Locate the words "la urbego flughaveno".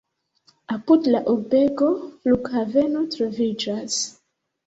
1.15-3.05